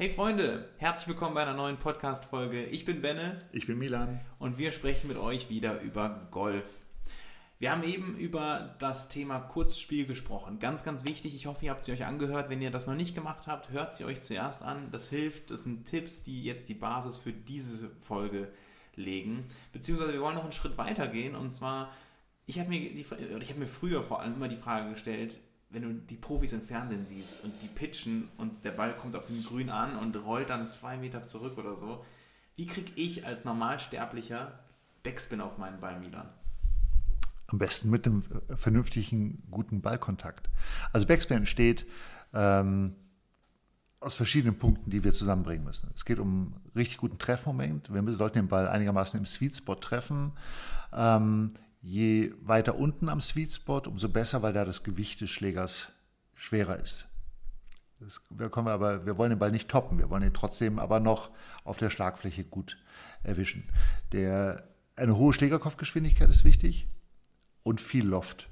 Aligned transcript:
Hey 0.00 0.10
Freunde, 0.10 0.68
herzlich 0.76 1.08
willkommen 1.08 1.34
bei 1.34 1.42
einer 1.42 1.54
neuen 1.54 1.76
Podcast-Folge. 1.76 2.66
Ich 2.66 2.84
bin 2.84 3.02
Benne. 3.02 3.38
Ich 3.50 3.66
bin 3.66 3.78
Milan. 3.78 4.20
Und 4.38 4.56
wir 4.56 4.70
sprechen 4.70 5.08
mit 5.08 5.16
euch 5.16 5.50
wieder 5.50 5.80
über 5.80 6.28
Golf. 6.30 6.78
Wir 7.58 7.72
haben 7.72 7.82
eben 7.82 8.16
über 8.16 8.76
das 8.78 9.08
Thema 9.08 9.40
Kurzspiel 9.40 10.06
gesprochen. 10.06 10.60
Ganz, 10.60 10.84
ganz 10.84 11.02
wichtig. 11.02 11.34
Ich 11.34 11.46
hoffe, 11.46 11.64
ihr 11.64 11.72
habt 11.72 11.84
sie 11.84 11.90
euch 11.90 12.04
angehört. 12.04 12.48
Wenn 12.48 12.62
ihr 12.62 12.70
das 12.70 12.86
noch 12.86 12.94
nicht 12.94 13.16
gemacht 13.16 13.48
habt, 13.48 13.70
hört 13.70 13.92
sie 13.92 14.04
euch 14.04 14.20
zuerst 14.20 14.62
an. 14.62 14.92
Das 14.92 15.10
hilft. 15.10 15.50
Das 15.50 15.64
sind 15.64 15.84
Tipps, 15.84 16.22
die 16.22 16.44
jetzt 16.44 16.68
die 16.68 16.74
Basis 16.74 17.18
für 17.18 17.32
diese 17.32 17.90
Folge 17.98 18.52
legen. 18.94 19.48
Beziehungsweise 19.72 20.12
wir 20.12 20.20
wollen 20.20 20.36
noch 20.36 20.44
einen 20.44 20.52
Schritt 20.52 20.78
weiter 20.78 21.08
gehen. 21.08 21.34
Und 21.34 21.50
zwar, 21.50 21.90
ich 22.46 22.60
habe 22.60 22.68
mir, 22.68 22.88
hab 23.02 23.56
mir 23.56 23.66
früher 23.66 24.04
vor 24.04 24.20
allem 24.20 24.34
immer 24.34 24.46
die 24.46 24.54
Frage 24.54 24.90
gestellt, 24.90 25.40
wenn 25.70 25.82
du 25.82 25.92
die 25.94 26.16
Profis 26.16 26.52
im 26.52 26.62
Fernsehen 26.62 27.04
siehst 27.04 27.44
und 27.44 27.52
die 27.62 27.68
pitchen 27.68 28.28
und 28.38 28.64
der 28.64 28.70
Ball 28.70 28.96
kommt 28.96 29.16
auf 29.16 29.24
dem 29.24 29.42
Grün 29.44 29.70
an 29.70 29.96
und 29.96 30.16
rollt 30.16 30.50
dann 30.50 30.68
zwei 30.68 30.96
Meter 30.96 31.22
zurück 31.22 31.58
oder 31.58 31.76
so, 31.76 32.04
wie 32.56 32.66
kriege 32.66 32.90
ich 32.96 33.26
als 33.26 33.44
Normalsterblicher 33.44 34.58
Backspin 35.02 35.40
auf 35.40 35.58
meinen 35.58 35.80
Ball, 35.80 36.00
Milan? 36.00 36.28
Am 37.46 37.58
besten 37.58 37.90
mit 37.90 38.06
einem 38.06 38.22
vernünftigen, 38.54 39.42
guten 39.50 39.80
Ballkontakt. 39.80 40.50
Also 40.92 41.06
Backspin 41.06 41.38
entsteht 41.38 41.86
ähm, 42.34 42.94
aus 44.00 44.14
verschiedenen 44.14 44.58
Punkten, 44.58 44.90
die 44.90 45.04
wir 45.04 45.12
zusammenbringen 45.12 45.64
müssen. 45.64 45.90
Es 45.94 46.04
geht 46.04 46.18
um 46.18 46.54
richtig 46.76 46.98
guten 46.98 47.18
Treffmoment. 47.18 47.92
Wir 47.92 48.14
sollten 48.14 48.38
den 48.38 48.48
Ball 48.48 48.68
einigermaßen 48.68 49.18
im 49.18 49.26
Sweet 49.26 49.56
Spot 49.56 49.74
treffen. 49.76 50.32
Ähm, 50.92 51.52
Je 51.80 52.32
weiter 52.40 52.76
unten 52.76 53.08
am 53.08 53.20
Sweet 53.20 53.52
Spot, 53.52 53.82
umso 53.86 54.08
besser, 54.08 54.42
weil 54.42 54.52
da 54.52 54.64
das 54.64 54.82
Gewicht 54.82 55.20
des 55.20 55.30
Schlägers 55.30 55.92
schwerer 56.34 56.78
ist. 56.80 57.06
Das, 58.00 58.20
wir, 58.30 58.50
wir, 58.50 58.66
aber, 58.66 59.06
wir 59.06 59.18
wollen 59.18 59.30
den 59.30 59.38
Ball 59.38 59.50
nicht 59.50 59.68
toppen, 59.68 59.98
wir 59.98 60.10
wollen 60.10 60.22
ihn 60.22 60.32
trotzdem 60.32 60.78
aber 60.78 61.00
noch 61.00 61.30
auf 61.64 61.76
der 61.76 61.90
Schlagfläche 61.90 62.44
gut 62.44 62.78
erwischen. 63.22 63.68
Der, 64.12 64.68
eine 64.96 65.16
hohe 65.16 65.32
Schlägerkopfgeschwindigkeit 65.32 66.30
ist 66.30 66.44
wichtig 66.44 66.88
und 67.62 67.80
viel 67.80 68.06
Loft. 68.06 68.48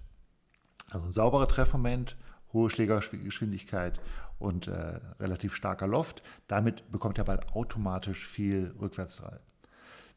Also 0.91 1.07
ein 1.07 1.13
sauberer 1.13 1.49
Treffmoment, 1.49 2.17
hohe 2.53 2.71
Schlägergeschwindigkeit 2.71 4.01
und 4.39 4.69
äh, 4.69 5.01
relativ 5.21 5.55
starker 5.55 5.87
Loft. 5.87 6.23
Damit 6.49 6.91
bekommt 6.91 7.19
der 7.19 7.25
Ball 7.25 7.41
automatisch 7.53 8.27
viel 8.27 8.75
Rückwärtsdrall. 8.81 9.41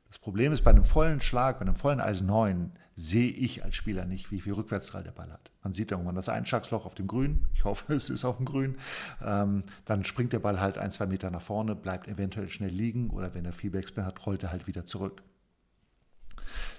Das 0.10 0.18
Problem 0.18 0.52
ist, 0.52 0.64
bei 0.64 0.72
einem 0.72 0.84
vollen 0.84 1.22
Schlag, 1.22 1.60
bei 1.60 1.66
einem 1.66 1.76
vollen 1.76 2.02
Eisen 2.02 2.26
9, 2.26 2.72
sehe 2.96 3.30
ich 3.30 3.64
als 3.64 3.76
Spieler 3.76 4.06
nicht, 4.06 4.32
wie 4.32 4.42
viel 4.42 4.54
Rückwärtsdrall 4.54 5.04
der 5.04 5.12
Ball 5.12 5.32
hat. 5.32 5.52
Man 5.62 5.74
sieht 5.74 5.92
irgendwann 5.92 6.16
das 6.16 6.30
Einschlagsloch 6.30 6.86
auf 6.86 6.96
dem 6.96 7.06
Grün. 7.06 7.46
Ich 7.54 7.64
hoffe, 7.64 7.94
es 7.94 8.10
ist 8.10 8.26
auf 8.26 8.38
dem 8.38 8.46
Grün. 8.46 8.78
Ähm, 9.24 9.64
dann 9.86 10.04
springt 10.04 10.34
der 10.34 10.40
Ball 10.40 10.60
halt 10.60 10.80
ein, 10.80 10.90
zwei 10.90 11.06
Meter 11.06 11.30
nach 11.30 11.44
vorne, 11.44 11.76
bleibt 11.76 12.08
eventuell 12.08 12.50
schnell 12.50 12.72
liegen 12.72 13.12
oder 13.12 13.36
wenn 13.36 13.46
er 13.46 13.54
viel 13.54 13.70
Backspin 13.70 14.06
hat, 14.06 14.26
rollt 14.26 14.42
er 14.42 14.52
halt 14.52 14.66
wieder 14.66 14.86
zurück. 14.86 15.22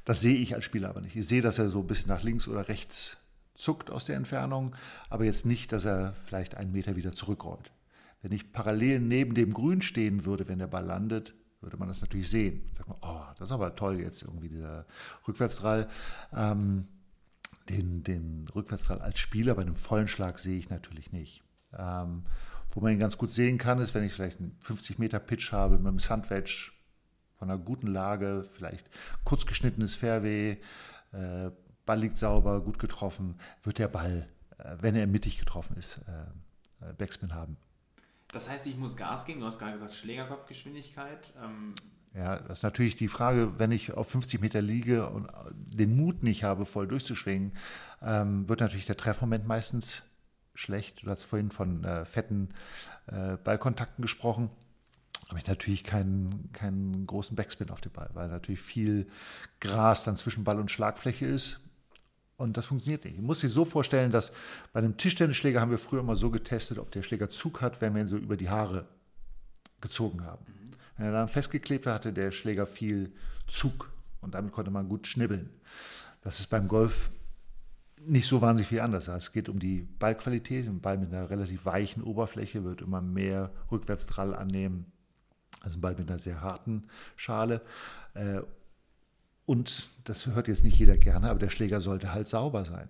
Das 0.05 0.21
sehe 0.21 0.37
ich 0.37 0.55
als 0.57 0.65
Spieler 0.65 0.89
aber 0.89 1.01
nicht. 1.01 1.15
Ich 1.15 1.29
sehe, 1.29 1.43
dass 1.43 1.61
er 1.61 1.69
so 1.69 1.81
ein 1.81 1.87
bisschen 1.87 2.09
nach 2.09 2.25
links 2.25 2.49
oder 2.49 2.67
rechts 2.67 3.19
zuckt 3.55 3.91
aus 3.91 4.07
der 4.07 4.17
Entfernung, 4.17 4.75
aber 5.09 5.25
jetzt 5.25 5.47
nicht, 5.47 5.71
dass 5.71 5.85
er 5.85 6.15
vielleicht 6.27 6.57
einen 6.57 6.73
Meter 6.73 6.97
wieder 6.97 7.13
zurückrollt. 7.13 7.71
Wenn 8.23 8.33
ich 8.33 8.53
parallel 8.53 9.01
neben 9.01 9.35
dem 9.35 9.53
Grün 9.55 9.83
stehen 9.83 10.25
würde, 10.25 10.49
wenn 10.49 10.59
der 10.59 10.67
Ball 10.67 10.85
landet, 10.85 11.35
würde 11.61 11.77
man 11.77 11.89
das 11.89 12.01
natürlich 12.01 12.31
sehen. 12.31 12.63
Sagt 12.73 12.89
man, 12.89 12.99
oh, 13.03 13.23
das 13.39 13.49
ist 13.49 13.53
aber 13.53 13.75
toll 13.75 14.01
jetzt 14.01 14.23
irgendwie 14.23 14.49
dieser 14.49 14.87
Rückwärtsdrall. 15.27 15.89
Ähm, 16.35 16.89
den, 17.69 18.03
den 18.03 18.49
Rückwärtsdrall 18.55 19.01
als 19.01 19.19
Spieler 19.19 19.55
bei 19.55 19.63
einem 19.63 19.77
vollen 19.77 20.09
Schlag 20.09 20.39
sehe 20.39 20.59
ich 20.59 20.71
natürlich 20.71 21.13
nicht. 21.13 21.43
Ähm, 21.77 22.25
wo 22.73 22.81
man 22.81 22.93
ihn 22.93 22.99
ganz 22.99 23.19
gut 23.19 23.31
sehen 23.31 23.59
kann, 23.59 23.81
ist, 23.81 23.95
wenn 23.95 24.05
ich 24.05 24.13
vielleicht 24.13 24.41
einen 24.41 24.57
50 24.61 24.99
Meter 24.99 25.19
Pitch 25.19 25.53
habe 25.53 25.77
mit 25.79 25.87
einem 25.87 25.99
Sandwedge 25.99 26.71
von 27.37 27.51
einer 27.51 27.59
guten 27.59 27.89
Lage, 27.89 28.45
vielleicht 28.53 28.89
kurz 29.25 29.47
geschnittenes 29.47 29.95
Fairway, 29.95 30.61
äh, 31.13 31.51
Ball 31.87 32.01
liegt 32.01 32.19
sauber, 32.19 32.61
gut 32.61 32.79
getroffen, 32.79 33.41
wird 33.63 33.79
der 33.79 33.89
Ball, 33.89 34.29
äh, 34.59 34.77
wenn 34.81 34.95
er 34.95 35.07
mittig 35.07 35.39
getroffen 35.39 35.77
ist, 35.77 36.01
äh, 36.07 36.89
äh 36.89 36.93
Backspin 36.93 37.35
haben. 37.35 37.57
Das 38.33 38.49
heißt, 38.49 38.67
ich 38.67 38.77
muss 38.77 38.97
Gas 38.97 39.25
geben. 39.25 39.41
Du 39.41 39.47
hast 39.47 39.59
gerade 39.59 39.73
gesagt, 39.73 39.93
Schlägerkopfgeschwindigkeit. 39.93 41.33
Ähm 41.43 41.75
ja, 42.15 42.39
das 42.39 42.59
ist 42.59 42.63
natürlich 42.63 42.97
die 42.97 43.09
Frage, 43.09 43.59
wenn 43.59 43.71
ich 43.71 43.93
auf 43.93 44.09
50 44.09 44.41
Meter 44.41 44.61
liege 44.61 45.09
und 45.11 45.29
den 45.53 45.97
Mut 45.97 46.23
nicht 46.23 46.43
habe, 46.43 46.67
voll 46.67 46.89
durchzuschwingen, 46.89 47.53
ähm, 48.03 48.49
wird 48.49 48.61
natürlich 48.61 48.87
der 48.87 48.97
Treffmoment 48.97 49.47
meistens 49.47 50.03
schlecht. 50.55 51.05
Du 51.05 51.11
hast 51.11 51.25
vorhin 51.25 51.51
von 51.51 51.85
äh, 51.85 52.05
fetten 52.05 52.51
äh, 53.07 53.37
Ballkontakten 53.37 54.03
gesprochen. 54.03 54.51
Habe 55.29 55.39
ich 55.39 55.47
natürlich 55.47 55.85
keinen, 55.85 56.51
keinen 56.53 57.07
großen 57.07 57.37
Backspin 57.37 57.71
auf 57.71 57.81
den 57.81 57.93
Ball, 57.93 58.11
weil 58.15 58.29
natürlich 58.29 58.61
viel 58.61 59.07
Gras 59.61 60.03
dann 60.03 60.17
zwischen 60.17 60.43
Ball 60.43 60.59
und 60.59 60.71
Schlagfläche 60.71 61.27
ist. 61.27 61.61
Und 62.41 62.57
das 62.57 62.65
funktioniert 62.65 63.05
nicht. 63.05 63.17
Ich 63.17 63.23
muss 63.23 63.41
sich 63.41 63.53
so 63.53 63.67
vorstellen, 63.67 64.11
dass 64.11 64.33
bei 64.73 64.79
einem 64.79 64.97
Tischtennisschläger 64.97 65.61
haben 65.61 65.71
wir 65.71 65.77
früher 65.77 66.01
immer 66.01 66.17
so 66.17 66.31
getestet, 66.31 66.79
ob 66.79 66.91
der 66.91 67.03
Schläger 67.03 67.29
Zug 67.29 67.61
hat, 67.61 67.83
wenn 67.83 67.95
wir 67.95 68.01
ihn 68.01 68.09
so 68.09 68.17
über 68.17 68.39
die 68.39 68.49
Haare 68.49 68.87
gezogen 69.83 70.25
haben. 70.25 70.47
Wenn 70.97 71.05
er 71.05 71.13
dann 71.13 71.29
festgeklebt 71.29 71.87
hat, 71.87 71.97
hatte 71.97 72.15
der 72.15 72.31
Schläger 72.31 72.65
viel 72.65 73.13
Zug 73.47 73.93
und 74.23 74.35
damit 74.35 74.53
konnte 74.53 74.71
man 74.71 74.89
gut 74.89 75.07
schnibbeln. 75.07 75.51
Das 76.23 76.41
ist 76.41 76.47
beim 76.47 76.67
Golf 76.67 77.11
nicht 78.07 78.27
so 78.27 78.41
wahnsinnig 78.41 78.69
viel 78.69 78.81
anders. 78.81 79.09
Es 79.09 79.33
geht 79.33 79.51
um 79.51 79.59
die 79.59 79.83
Ballqualität. 79.99 80.67
Ein 80.67 80.81
Ball 80.81 80.97
mit 80.97 81.13
einer 81.13 81.29
relativ 81.29 81.67
weichen 81.67 82.03
Oberfläche 82.03 82.65
wird 82.65 82.81
immer 82.81 83.03
mehr 83.03 83.53
Rückwärtsdrall 83.71 84.35
annehmen 84.35 84.91
als 85.61 85.77
ein 85.77 85.83
Ball 85.83 85.95
mit 85.95 86.09
einer 86.09 86.19
sehr 86.19 86.41
harten 86.41 86.85
Schale. 87.17 87.61
Und 89.51 89.89
das 90.05 90.27
hört 90.27 90.47
jetzt 90.47 90.63
nicht 90.63 90.79
jeder 90.79 90.97
gerne, 90.97 91.29
aber 91.29 91.41
der 91.41 91.51
Schläger 91.51 91.81
sollte 91.81 92.15
halt 92.15 92.29
sauber 92.29 92.65
sein. 92.65 92.89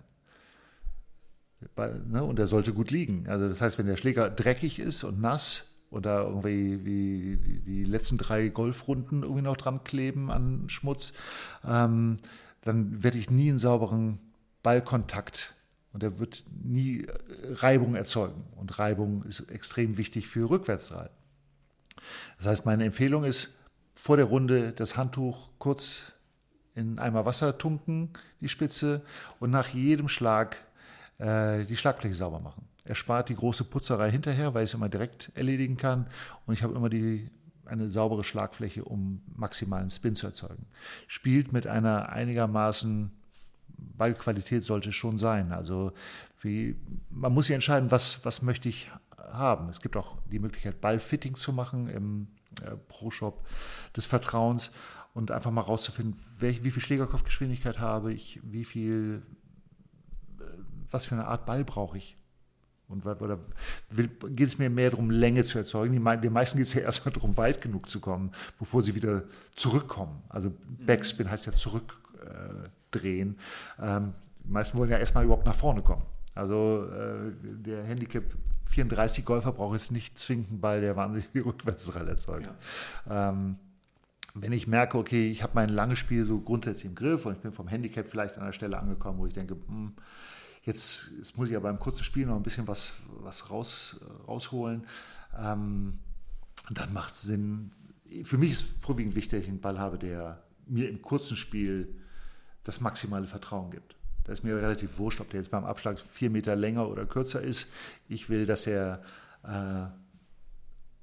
Ne, 1.75 2.23
und 2.23 2.37
er 2.37 2.45
sollte 2.45 2.71
gut 2.71 2.91
liegen. 2.91 3.27
Also 3.27 3.49
das 3.49 3.61
heißt, 3.61 3.79
wenn 3.79 3.87
der 3.87 3.97
Schläger 3.97 4.29
dreckig 4.29 4.77
ist 4.77 5.03
und 5.03 5.19
nass 5.19 5.71
oder 5.89 6.21
irgendwie 6.21 6.85
wie 6.85 7.61
die 7.65 7.83
letzten 7.83 8.19
drei 8.19 8.49
Golfrunden 8.49 9.23
irgendwie 9.23 9.41
noch 9.41 9.57
dran 9.57 9.83
kleben 9.83 10.29
an 10.29 10.69
Schmutz, 10.69 11.13
ähm, 11.67 12.17
dann 12.61 13.01
werde 13.03 13.17
ich 13.17 13.31
nie 13.31 13.49
einen 13.49 13.57
sauberen 13.57 14.19
Ballkontakt 14.61 15.55
und 15.93 16.03
er 16.03 16.19
wird 16.19 16.43
nie 16.63 17.05
äh, 17.05 17.13
Reibung 17.53 17.95
erzeugen. 17.95 18.43
Und 18.55 18.77
Reibung 18.77 19.23
ist 19.23 19.49
extrem 19.49 19.97
wichtig 19.97 20.27
für 20.27 20.47
Rückwärtsdrall. 20.47 21.09
Das 22.37 22.45
heißt, 22.45 22.67
meine 22.67 22.85
Empfehlung 22.85 23.23
ist, 23.23 23.57
vor 23.95 24.17
der 24.17 24.27
Runde 24.27 24.73
das 24.73 24.95
Handtuch 24.95 25.49
kurz 25.57 26.13
in 26.75 26.99
Eimer 26.99 27.25
Wasser 27.25 27.57
tunken, 27.57 28.09
die 28.39 28.49
Spitze, 28.49 29.01
und 29.39 29.51
nach 29.51 29.69
jedem 29.69 30.07
Schlag 30.07 30.57
äh, 31.17 31.65
die 31.65 31.77
Schlagfläche 31.77 32.15
sauber 32.15 32.39
machen. 32.39 32.67
Er 32.85 32.95
spart 32.95 33.29
die 33.29 33.35
große 33.35 33.63
Putzerei 33.65 34.09
hinterher, 34.09 34.53
weil 34.53 34.63
ich 34.63 34.71
es 34.71 34.73
immer 34.73 34.89
direkt 34.89 35.31
erledigen 35.35 35.77
kann. 35.77 36.07
Und 36.45 36.53
ich 36.53 36.63
habe 36.63 36.73
immer 36.73 36.89
die, 36.89 37.29
eine 37.65 37.89
saubere 37.89 38.23
Schlagfläche, 38.23 38.83
um 38.83 39.21
maximalen 39.35 39.89
Spin 39.89 40.15
zu 40.15 40.25
erzeugen. 40.25 40.65
Spielt 41.07 41.53
mit 41.53 41.67
einer 41.67 42.09
einigermaßen 42.09 43.11
Ballqualität 43.77 44.63
sollte 44.63 44.93
schon 44.93 45.17
sein. 45.17 45.51
Also 45.51 45.91
wie, 46.41 46.75
man 47.09 47.33
muss 47.33 47.47
sich 47.47 47.53
entscheiden, 47.53 47.91
was, 47.91 48.25
was 48.25 48.41
möchte 48.41 48.69
ich 48.69 48.89
haben. 49.17 49.69
Es 49.69 49.81
gibt 49.81 49.95
auch 49.95 50.17
die 50.31 50.39
Möglichkeit, 50.39 50.81
Ballfitting 50.81 51.35
zu 51.35 51.53
machen 51.53 51.87
im 51.87 52.27
äh, 52.65 52.75
Pro-Shop 52.87 53.45
des 53.95 54.05
Vertrauens 54.05 54.71
und 55.13 55.31
einfach 55.31 55.51
mal 55.51 55.61
rauszufinden, 55.61 56.15
welch, 56.39 56.63
wie 56.63 56.71
viel 56.71 56.81
Schlägerkopfgeschwindigkeit 56.81 57.79
habe 57.79 58.13
ich, 58.13 58.39
wie 58.43 58.65
viel, 58.65 59.21
äh, 60.39 60.43
was 60.89 61.05
für 61.05 61.15
eine 61.15 61.27
Art 61.27 61.45
Ball 61.45 61.63
brauche 61.63 61.97
ich. 61.97 62.17
Und 62.87 63.05
oder 63.05 63.39
will, 63.89 64.09
geht 64.29 64.49
es 64.49 64.57
mir 64.57 64.69
mehr 64.69 64.89
darum, 64.89 65.09
Länge 65.09 65.45
zu 65.45 65.57
erzeugen? 65.57 65.93
Die, 65.93 66.21
den 66.21 66.33
meisten 66.33 66.57
geht 66.57 66.67
es 66.67 66.73
ja 66.75 66.81
erstmal 66.81 67.13
darum, 67.13 67.37
weit 67.37 67.61
genug 67.61 67.89
zu 67.89 67.99
kommen, 67.99 68.31
bevor 68.59 68.83
sie 68.83 68.95
wieder 68.95 69.23
zurückkommen. 69.55 70.21
Also 70.29 70.49
mhm. 70.49 70.85
Backspin 70.85 71.29
heißt 71.29 71.45
ja 71.45 71.53
zurückdrehen. 71.53 73.37
Äh, 73.79 73.97
ähm, 73.97 74.13
die 74.43 74.51
meisten 74.51 74.77
wollen 74.77 74.89
ja 74.89 74.97
erstmal 74.97 75.23
überhaupt 75.23 75.45
nach 75.45 75.55
vorne 75.55 75.81
kommen. 75.81 76.03
Also 76.35 76.87
äh, 76.91 77.31
der 77.41 77.83
Handicap 77.83 78.23
34 78.65 79.25
Golfer 79.25 79.51
braucht 79.51 79.73
jetzt 79.73 79.91
nicht 79.91 80.17
zwingend 80.17 80.61
Ball, 80.61 80.81
der 80.81 80.95
wahnsinnig 80.95 81.27
viel 81.31 81.43
Rückwärtsdrall 81.43 82.07
erzeugt. 82.07 82.49
Ja. 83.07 83.29
Ähm, 83.29 83.57
wenn 84.33 84.53
ich 84.53 84.67
merke, 84.67 84.97
okay, 84.97 85.29
ich 85.29 85.43
habe 85.43 85.53
mein 85.55 85.69
langes 85.69 85.99
Spiel 85.99 86.25
so 86.25 86.39
grundsätzlich 86.39 86.85
im 86.85 86.95
Griff 86.95 87.25
und 87.25 87.33
ich 87.33 87.39
bin 87.39 87.51
vom 87.51 87.67
Handicap 87.67 88.07
vielleicht 88.07 88.37
an 88.37 88.45
der 88.45 88.53
Stelle 88.53 88.79
angekommen, 88.79 89.19
wo 89.19 89.25
ich 89.25 89.33
denke, 89.33 89.55
hm, 89.67 89.93
jetzt, 90.63 91.11
jetzt, 91.17 91.37
muss 91.37 91.49
ich 91.49 91.55
aber 91.55 91.69
im 91.69 91.79
kurzen 91.79 92.03
Spiel 92.03 92.25
noch 92.25 92.35
ein 92.35 92.43
bisschen 92.43 92.67
was, 92.67 92.93
was 93.19 93.49
raus, 93.49 93.99
rausholen, 94.27 94.85
ähm, 95.37 95.99
dann 96.69 96.93
macht 96.93 97.13
es 97.13 97.23
Sinn. 97.23 97.71
Für 98.23 98.37
mich 98.37 98.51
ist 98.51 98.65
vorwiegend 98.81 99.15
wichtig, 99.15 99.39
dass 99.39 99.43
ich 99.43 99.49
einen 99.49 99.61
Ball 99.61 99.79
habe, 99.79 99.97
der 99.97 100.43
mir 100.67 100.89
im 100.89 101.01
kurzen 101.01 101.35
Spiel 101.35 101.95
das 102.63 102.79
maximale 102.79 103.27
Vertrauen 103.27 103.71
gibt. 103.71 103.95
Da 104.23 104.33
ist 104.33 104.43
mir 104.43 104.55
relativ 104.55 104.97
wurscht, 104.99 105.19
ob 105.19 105.29
der 105.31 105.39
jetzt 105.39 105.51
beim 105.51 105.65
Abschlag 105.65 105.99
vier 105.99 106.29
Meter 106.29 106.55
länger 106.55 106.87
oder 106.87 107.05
kürzer 107.05 107.41
ist. 107.41 107.71
Ich 108.07 108.29
will, 108.29 108.45
dass 108.45 108.67
er 108.67 109.01
äh, 109.43 109.87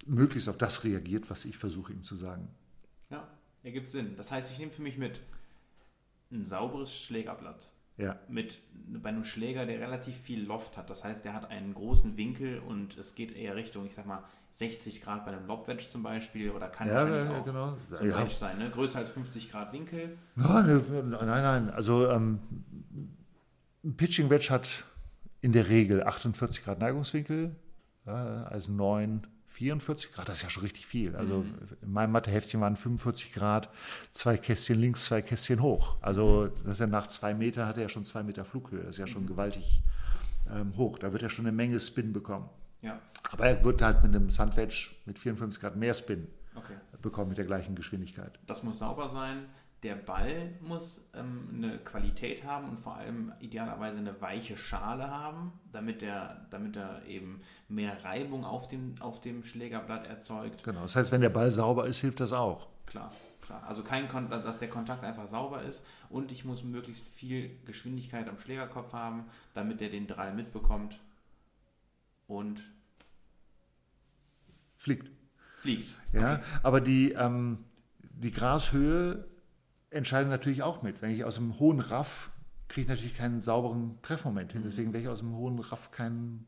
möglichst 0.07 0.49
auf 0.49 0.57
das 0.57 0.85
reagiert, 0.85 1.29
was 1.29 1.45
ich 1.45 1.59
versuche 1.59 1.93
ihm 1.93 2.03
zu 2.03 2.15
sagen. 2.15 2.49
Ergibt 3.63 3.91
Sinn. 3.91 4.15
Das 4.17 4.31
heißt, 4.33 4.51
ich 4.53 4.59
nehme 4.59 4.71
für 4.71 4.83
mich 4.83 4.99
mit 4.99 5.21
ein 6.31 6.45
sauberes 6.45 6.95
Schlägerblatt. 6.95 7.71
Ja. 7.97 8.17
Mit, 8.29 8.59
bei 9.03 9.09
einem 9.09 9.25
Schläger, 9.25 9.67
der 9.67 9.81
relativ 9.81 10.17
viel 10.17 10.45
Loft 10.45 10.77
hat. 10.77 10.89
Das 10.89 11.03
heißt, 11.03 11.25
der 11.25 11.35
hat 11.35 11.51
einen 11.51 11.75
großen 11.75 12.17
Winkel 12.17 12.61
und 12.61 12.97
es 12.97 13.17
geht 13.17 13.35
eher 13.35 13.57
Richtung, 13.57 13.87
ich 13.87 13.95
sag 13.95 14.07
mal, 14.07 14.23
60 14.53 15.03
Grad 15.03 15.25
bei 15.25 15.33
einem 15.33 15.47
Lobwedge 15.47 15.85
zum 15.89 16.03
Beispiel 16.03 16.51
oder 16.51 16.69
kann 16.69 16.89
Ja, 16.89 17.07
ja, 17.09 17.39
auch 17.41 17.45
genau. 17.45 17.77
so 17.91 17.97
ein 18.05 18.11
Ja. 18.11 18.21
Wedge 18.21 18.31
sein, 18.31 18.59
ne? 18.59 18.71
größer 18.71 18.99
als 19.01 19.11
50 19.11 19.51
Grad 19.51 19.73
Winkel. 19.73 20.17
Ja, 20.37 20.63
ne, 20.63 20.81
nein, 21.05 21.27
nein. 21.27 21.71
Also 21.71 22.09
ähm, 22.09 22.39
ein 23.85 23.97
Pitching 23.97 24.31
Wedge 24.31 24.49
hat 24.51 24.85
in 25.41 25.53
der 25.53 25.69
Regel 25.69 26.03
48 26.05 26.65
Grad 26.65 26.79
Neigungswinkel, 26.79 27.55
ja, 28.07 28.45
also 28.45 28.73
9, 28.73 29.27
44 29.59 30.13
Grad, 30.13 30.29
das 30.29 30.39
ist 30.39 30.43
ja 30.45 30.51
schon 30.51 30.63
richtig 30.63 30.87
viel. 30.87 31.17
Also 31.17 31.45
in 31.83 31.93
meinem 31.93 32.13
Matheheftchen 32.13 32.61
waren 32.61 32.77
45 32.77 33.33
Grad, 33.33 33.69
zwei 34.13 34.37
Kästchen 34.37 34.79
links, 34.79 35.07
zwei 35.07 35.21
Kästchen 35.21 35.61
hoch. 35.61 35.97
Also 36.01 36.47
das 36.63 36.75
ist 36.77 36.81
ja 36.81 36.87
nach 36.87 37.09
zwei 37.09 37.35
Metern 37.35 37.67
hat 37.67 37.77
er 37.77 37.83
ja 37.83 37.89
schon 37.89 38.05
zwei 38.05 38.23
Meter 38.23 38.45
Flughöhe. 38.45 38.85
Das 38.85 38.91
ist 38.91 38.99
ja 38.99 39.09
schon 39.09 39.27
gewaltig 39.27 39.81
ähm, 40.49 40.77
hoch. 40.77 41.01
Da 41.01 41.13
wird 41.13 41.25
er 41.25 41.29
schon 41.29 41.45
eine 41.45 41.57
Menge 41.57 41.81
Spin 41.81 42.13
bekommen. 42.13 42.49
Ja, 42.83 43.01
Aber 43.33 43.47
er 43.47 43.65
wird 43.65 43.83
halt 43.83 44.05
mit 44.05 44.15
einem 44.15 44.31
Sandwedge 44.31 44.91
mit 45.07 45.19
54 45.19 45.61
Grad 45.61 45.75
mehr 45.75 45.93
Spin 45.93 46.29
okay. 46.55 46.77
bekommen 47.03 47.31
mit 47.31 47.39
der 47.39 47.45
gleichen 47.45 47.75
Geschwindigkeit. 47.75 48.39
Das 48.47 48.63
muss 48.63 48.79
sauber 48.79 49.09
sein. 49.09 49.47
Der 49.85 49.95
Ball 49.95 50.55
muss 50.61 51.01
ähm, 51.15 51.51
eine 51.55 51.79
Qualität 51.79 52.45
haben 52.45 52.69
und 52.69 52.79
vor 52.79 52.97
allem 52.97 53.33
idealerweise 53.39 53.99
eine 53.99 54.21
weiche 54.21 54.57
Schale 54.57 55.09
haben, 55.09 55.53
damit 55.71 56.03
er, 56.03 56.47
damit 56.51 56.75
er 56.77 57.05
eben 57.07 57.43
mehr 57.69 58.05
Reibung 58.05 58.45
auf 58.45 58.67
dem, 58.67 58.97
auf 58.99 59.21
dem 59.21 59.45
Schlägerblatt 59.45 60.07
erzeugt. 60.07 60.65
Genau. 60.65 60.83
Das 60.83 60.97
heißt, 60.97 61.13
wenn 61.13 61.21
der 61.21 61.29
Ball 61.29 61.51
sauber 61.51 61.87
ist, 61.87 62.01
hilft 62.01 62.19
das 62.19 62.33
auch. 62.33 62.67
Klar, 62.87 63.13
klar. 63.41 63.63
Also 63.69 63.85
kein 63.85 64.09
Kon 64.09 64.29
dass 64.29 64.59
der 64.59 64.69
Kontakt 64.69 65.05
einfach 65.05 65.29
sauber 65.29 65.63
ist 65.63 65.87
und 66.11 66.33
ich 66.33 66.45
muss 66.45 66.65
möglichst 66.65 67.07
viel 67.07 67.51
Geschwindigkeit 67.65 68.29
am 68.29 68.39
Schlägerkopf 68.39 68.93
haben, 68.93 69.27
damit 69.55 69.81
er 69.81 69.91
den 69.91 70.09
Drall 70.09 70.35
mitbekommt 70.35 70.99
und 72.27 72.63
Fliegt. 74.77 75.11
fliegt. 75.57 75.97
Ja, 76.13 76.41
aber 76.63 76.81
die, 76.81 77.13
ähm, 77.13 77.65
die 78.01 78.33
Grashöhe 78.33 79.25
entscheidet 79.91 80.31
natürlich 80.31 80.63
auch 80.63 80.83
mit. 80.83 81.03
Wenn 81.03 81.11
ich 81.11 81.25
aus 81.25 81.37
dem 81.37 81.59
hohen 81.59 81.81
Raff 81.81 82.31
kriege 82.69 82.83
ich 82.83 82.89
natürlich 82.89 83.17
keinen 83.17 83.41
sauberen 83.41 83.99
Treffmoment 84.03 84.53
hin. 84.53 84.63
Deswegen 84.65 84.93
werde 84.93 85.05
ich 85.05 85.09
aus 85.09 85.21
dem 85.21 85.35
hohen 85.35 85.59
Raff 85.59 85.91
keinen 85.91 86.47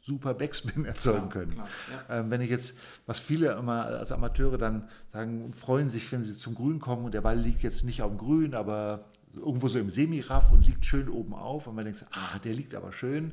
super 0.00 0.32
Backspin 0.34 0.84
erzeugen 0.86 1.28
Klar, 1.28 1.44
können. 1.44 1.52
klar, 1.52 1.68
ja. 2.08 2.20
Ähm, 2.20 2.30
wenn 2.30 2.40
ich 2.40 2.50
jetzt, 2.50 2.78
was 3.06 3.20
viele 3.20 3.52
immer 3.52 3.84
als 3.84 4.10
Amateure 4.12 4.56
dann 4.56 4.88
sagen, 5.12 5.52
freuen 5.52 5.90
sich, 5.90 6.10
wenn 6.10 6.24
sie 6.24 6.36
zum 6.36 6.54
Grün 6.54 6.80
kommen 6.80 7.04
und 7.04 7.12
der 7.12 7.20
Ball 7.20 7.38
liegt 7.38 7.62
jetzt 7.62 7.84
nicht 7.84 8.02
auf 8.02 8.10
dem 8.10 8.16
Grün, 8.18 8.54
aber 8.54 9.04
irgendwo 9.34 9.68
so 9.68 9.78
im 9.78 9.90
Semiraff 9.90 10.50
und 10.52 10.66
liegt 10.66 10.86
schön 10.86 11.08
oben 11.08 11.34
auf 11.34 11.66
und 11.66 11.74
man 11.74 11.84
denkt, 11.84 12.04
ah, 12.12 12.38
der 12.38 12.54
liegt 12.54 12.74
aber 12.74 12.92
schön. 12.92 13.32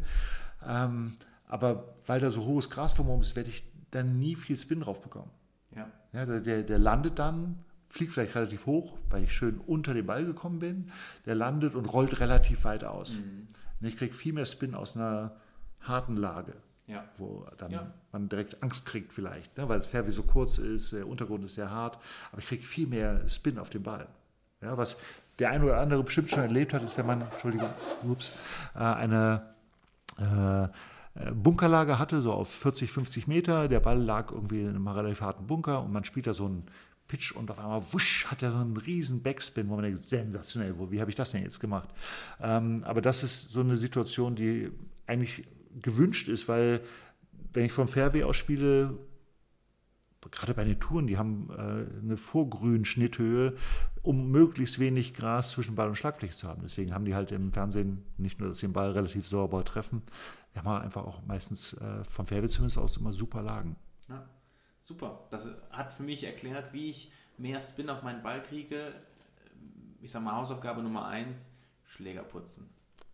Ähm, 0.67 1.13
aber 1.47 1.95
weil 2.05 2.19
da 2.19 2.29
so 2.29 2.43
hohes 2.45 2.69
Gras 2.69 2.95
drumherum 2.95 3.21
ist, 3.21 3.35
werde 3.35 3.49
ich 3.49 3.63
dann 3.91 4.19
nie 4.19 4.35
viel 4.35 4.57
Spin 4.57 4.81
drauf 4.81 5.01
bekommen. 5.01 5.31
Ja, 5.73 5.87
Ja, 6.11 6.25
der, 6.25 6.63
der 6.63 6.79
landet 6.79 7.19
dann, 7.19 7.63
fliegt 7.89 8.11
vielleicht 8.13 8.35
relativ 8.35 8.65
hoch, 8.65 8.97
weil 9.09 9.23
ich 9.23 9.33
schön 9.33 9.59
unter 9.59 9.93
den 9.93 10.05
Ball 10.05 10.25
gekommen 10.25 10.59
bin. 10.59 10.91
Der 11.25 11.35
landet 11.35 11.75
und 11.75 11.85
rollt 11.85 12.19
relativ 12.19 12.63
weit 12.65 12.83
aus. 12.83 13.13
Mhm. 13.17 13.47
Und 13.81 13.87
ich 13.87 13.97
kriege 13.97 14.13
viel 14.13 14.33
mehr 14.33 14.45
Spin 14.45 14.75
aus 14.75 14.95
einer 14.95 15.35
harten 15.81 16.17
Lage, 16.17 16.53
ja, 16.87 17.03
wo 17.17 17.45
dann 17.57 17.71
Ja. 17.71 17.91
man 18.11 18.27
direkt 18.29 18.63
Angst 18.63 18.85
kriegt 18.85 19.13
vielleicht, 19.13 19.55
ne, 19.57 19.69
weil 19.69 19.77
das 19.77 19.87
Fairway 19.87 20.11
so 20.11 20.23
kurz 20.23 20.57
ist, 20.57 20.91
der 20.93 21.07
Untergrund 21.07 21.43
ist 21.45 21.55
sehr 21.55 21.69
hart, 21.69 21.99
aber 22.31 22.41
ich 22.41 22.47
kriege 22.47 22.63
viel 22.63 22.87
mehr 22.87 23.27
Spin 23.29 23.59
auf 23.59 23.69
den 23.69 23.83
Ball. 23.83 24.07
Ja, 24.61 24.77
was 24.77 24.97
der 25.37 25.51
eine 25.51 25.65
oder 25.65 25.79
andere 25.79 26.01
bestimmt 26.03 26.31
schon 26.31 26.39
erlebt 26.41 26.73
hat, 26.73 26.81
ist, 26.81 26.97
wenn 26.97 27.05
man, 27.05 27.21
Entschuldigung, 27.21 27.69
ups, 28.03 28.31
äh, 28.73 28.79
eine 28.79 29.53
äh, 30.17 30.63
äh, 30.63 30.67
Bunkerlage 31.33 31.99
hatte, 31.99 32.21
so 32.21 32.31
auf 32.31 32.49
40, 32.49 32.91
50 32.91 33.27
Meter. 33.27 33.67
Der 33.67 33.79
Ball 33.81 34.01
lag 34.01 34.31
irgendwie 34.31 34.61
in 34.61 34.69
einem 34.69 34.87
relativ 34.87 35.21
harten 35.21 35.45
Bunker 35.45 35.83
und 35.83 35.91
man 35.91 36.03
spielt 36.03 36.25
da 36.27 36.33
so 36.33 36.45
einen 36.45 36.63
Pitch 37.07 37.31
und 37.33 37.51
auf 37.51 37.59
einmal 37.59 37.83
wusch, 37.91 38.25
hat 38.25 38.41
er 38.41 38.51
so 38.51 38.57
einen 38.57 38.77
riesen 38.77 39.21
Backspin, 39.21 39.69
wo 39.69 39.75
man 39.75 39.83
denkt, 39.83 40.03
sensationell, 40.03 40.77
wo, 40.77 40.91
wie 40.91 40.99
habe 40.99 41.09
ich 41.09 41.15
das 41.15 41.31
denn 41.31 41.43
jetzt 41.43 41.59
gemacht? 41.59 41.89
Ähm, 42.41 42.83
aber 42.83 43.01
das 43.01 43.23
ist 43.23 43.49
so 43.49 43.59
eine 43.59 43.75
Situation, 43.75 44.35
die 44.35 44.71
eigentlich 45.05 45.47
gewünscht 45.81 46.27
ist, 46.27 46.47
weil 46.47 46.81
wenn 47.53 47.65
ich 47.65 47.71
vom 47.71 47.87
Fairway 47.87 48.23
aus 48.23 48.37
spiele, 48.37 48.97
gerade 50.31 50.55
bei 50.55 50.63
den 50.63 50.79
Touren, 50.79 51.05
die 51.05 51.17
haben 51.17 51.49
äh, 51.51 52.01
eine 52.01 52.17
Vorgrün-Schnitthöhe, 52.17 53.55
um 54.01 54.31
möglichst 54.31 54.79
wenig 54.79 55.13
Gras 55.13 55.51
zwischen 55.51 55.75
Ball 55.75 55.87
und 55.87 55.97
Schlagfläche 55.97 56.35
zu 56.35 56.47
haben. 56.47 56.61
Deswegen 56.63 56.93
haben 56.93 57.05
die 57.05 57.13
halt 57.13 57.31
im 57.31 57.53
Fernsehen 57.53 58.03
nicht 58.17 58.39
nur, 58.39 58.49
dass 58.49 58.59
sie 58.59 58.67
den 58.67 58.73
Ball 58.73 58.91
relativ 58.91 59.27
sauber 59.27 59.63
treffen, 59.63 60.01
die 60.53 60.59
haben 60.59 60.67
einfach 60.67 61.05
auch 61.05 61.25
meistens 61.25 61.73
äh, 61.73 62.03
vom 62.03 62.25
Fairway 62.25 62.49
zumindest 62.49 62.77
aus 62.77 62.97
immer 62.97 63.13
super 63.13 63.41
Lagen. 63.41 63.75
ja. 64.09 64.25
Super. 64.85 65.25
Das 65.31 65.49
hat 65.71 65.93
für 65.93 66.03
mich 66.03 66.23
erklärt, 66.23 66.71
wie 66.71 66.91
ich 66.91 67.11
mehr 67.39 67.59
Spin 67.59 67.89
auf 67.89 68.03
meinen 68.03 68.21
Ball 68.21 68.43
kriege. 68.43 68.93
Ich 69.99 70.11
sag 70.11 70.21
mal, 70.21 70.35
Hausaufgabe 70.35 70.83
Nummer 70.83 71.07
eins: 71.07 71.49
Schläger 71.87 72.21
putzen 72.21 72.69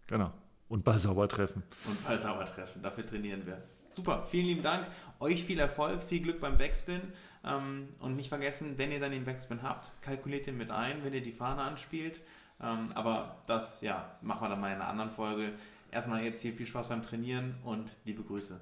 Genau. 0.08 0.34
Und 0.68 0.84
Ball 0.84 1.00
sauber 1.00 1.30
treffen. 1.30 1.64
und 1.88 2.06
Ball 2.06 2.20
sauber 2.20 2.46
treffen. 2.46 2.82
Dafür 2.82 3.06
trainieren 3.06 3.46
wir. 3.46 3.64
Super, 3.90 4.26
vielen 4.26 4.48
lieben 4.48 4.62
Dank. 4.62 4.86
Euch 5.22 5.46
viel 5.46 5.60
Erfolg, 5.60 6.04
viel 6.04 6.22
Glück 6.22 6.42
beim 6.42 6.58
Backspin. 6.58 7.02
Ähm, 7.46 7.88
und 8.00 8.18
nicht 8.18 8.28
vergessen, 8.28 8.78
wenn 8.78 8.92
ihr 8.92 9.00
dann 9.00 9.12
den 9.12 9.24
Backspin 9.24 9.64
habt, 9.64 9.94
kalkuliert 10.02 10.48
den 10.48 10.58
mit 10.58 10.72
ein, 10.72 11.06
wenn 11.06 11.14
ihr 11.14 11.24
die 11.24 11.32
Fahne 11.32 11.62
anspielt. 11.62 12.22
Ähm, 12.62 12.90
aber 12.96 13.38
das, 13.48 13.80
ja, 13.80 14.18
machen 14.22 14.42
wir 14.44 14.50
dann 14.50 14.60
mal 14.60 14.68
in 14.68 14.76
einer 14.76 14.90
anderen 14.90 15.10
Folge. 15.10 15.54
Erstmal 15.90 16.22
jetzt 16.26 16.42
hier 16.42 16.52
viel 16.52 16.68
Spaß 16.68 16.90
beim 16.90 17.02
Trainieren 17.02 17.56
und 17.64 17.96
liebe 18.04 18.24
Grüße. 18.24 18.60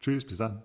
Tschüss, 0.00 0.26
bis 0.26 0.38
dann. 0.38 0.62